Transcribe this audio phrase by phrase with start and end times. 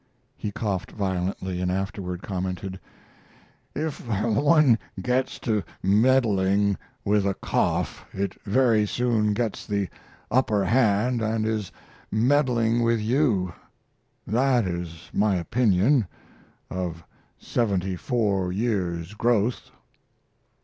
[0.35, 2.79] He coughed violently, and afterward commented:
[3.75, 9.89] "If one gets to meddling with a cough it very soon gets the
[10.31, 11.71] upper hand and is
[12.09, 13.53] meddling with you.
[14.25, 16.07] That is my opinion
[16.71, 17.03] of
[17.37, 19.69] seventy four years' growth."